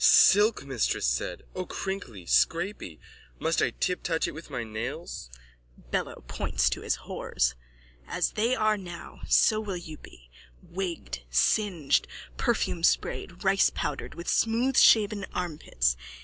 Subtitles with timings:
[0.03, 1.43] _Silk, mistress said!
[1.53, 2.25] O crinkly!
[2.25, 2.99] scrapy!
[3.37, 5.29] Must I tiptouch it with my nails?
[5.91, 7.53] BELLO: (Points to his whores.)
[8.07, 10.31] As they are now so will you be,
[10.63, 15.95] wigged, singed, perfumesprayed, ricepowdered, with smoothshaven armpits.